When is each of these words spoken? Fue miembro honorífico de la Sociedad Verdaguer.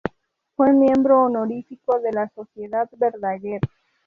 Fue 0.55 0.73
miembro 0.73 1.21
honorífico 1.25 1.99
de 1.99 2.11
la 2.11 2.27
Sociedad 2.29 2.89
Verdaguer. 2.97 3.61